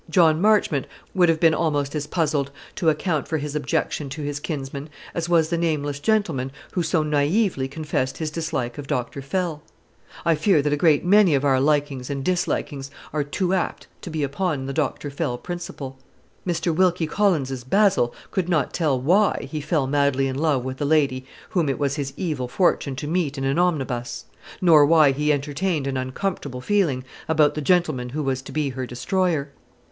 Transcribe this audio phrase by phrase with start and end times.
[0.09, 4.39] John Marchmont would have been almost as puzzled to account for his objection to his
[4.39, 9.21] kinsman, as was the nameless gentleman who so naïvely confessed his dislike of Dr.
[9.21, 9.61] Fell.
[10.25, 14.09] I fear that a great many of our likings and dislikings are too apt to
[14.09, 15.11] be upon the Dr.
[15.11, 15.99] Fell principle.
[16.47, 16.75] Mr.
[16.75, 21.27] Wilkie Collins's Basil could not tell why he fell madly in love with the lady
[21.49, 24.25] whom it was his evil fortune to meet in an omnibus;
[24.61, 28.87] nor why he entertained an uncomfortable feeling about the gentleman who was to be her
[28.87, 29.49] destroyer.